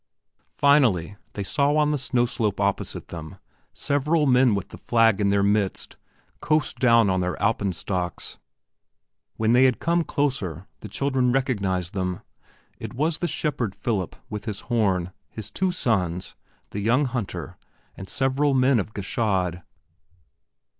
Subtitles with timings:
[0.57, 3.37] Finally they saw on the snow slope opposite them
[3.71, 5.95] several men with the flag in their midst
[6.39, 8.39] coast down on their Alpen stocks.
[9.37, 12.21] When they had come closer the children recognized them.
[12.79, 16.33] It was the shepherd Philip with his horn, his two sons,
[16.71, 17.59] the young hunter,
[17.95, 19.61] and several men of Gschaid.